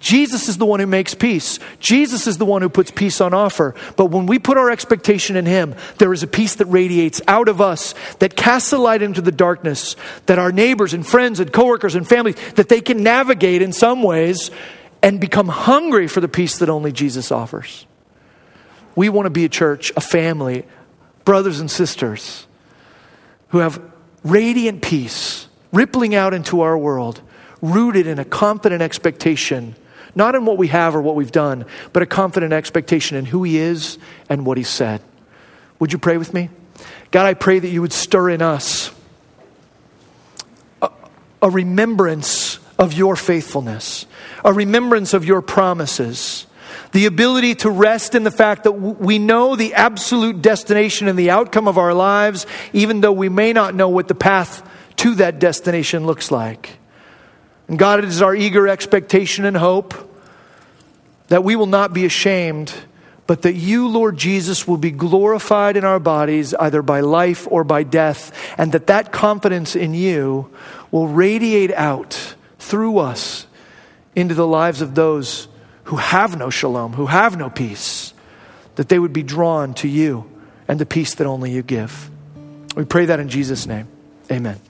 [0.00, 1.58] Jesus is the one who makes peace.
[1.78, 3.74] Jesus is the one who puts peace on offer.
[3.96, 7.48] But when we put our expectation in Him, there is a peace that radiates out
[7.48, 11.52] of us, that casts a light into the darkness, that our neighbors and friends and
[11.52, 14.50] coworkers and families, that they can navigate in some ways
[15.02, 17.84] and become hungry for the peace that only Jesus offers.
[18.94, 20.66] We want to be a church, a family,
[21.24, 22.46] brothers and sisters
[23.48, 23.80] who have
[24.24, 27.20] radiant peace rippling out into our world,
[27.62, 29.76] rooted in a confident expectation,
[30.14, 33.42] not in what we have or what we've done, but a confident expectation in who
[33.42, 35.00] He is and what He said.
[35.78, 36.50] Would you pray with me?
[37.10, 38.92] God, I pray that you would stir in us
[40.82, 40.90] a,
[41.42, 44.06] a remembrance of your faithfulness,
[44.44, 46.46] a remembrance of your promises
[46.92, 51.30] the ability to rest in the fact that we know the absolute destination and the
[51.30, 55.38] outcome of our lives, even though we may not know what the path to that
[55.38, 56.78] destination looks like.
[57.68, 59.94] And God, it is our eager expectation and hope
[61.28, 62.74] that we will not be ashamed,
[63.28, 67.62] but that you, Lord Jesus, will be glorified in our bodies, either by life or
[67.62, 70.50] by death, and that that confidence in you
[70.90, 73.46] will radiate out through us
[74.16, 75.46] into the lives of those
[75.84, 78.14] who have no shalom, who have no peace,
[78.76, 80.30] that they would be drawn to you
[80.68, 82.10] and the peace that only you give.
[82.76, 83.88] We pray that in Jesus' name.
[84.30, 84.60] Amen.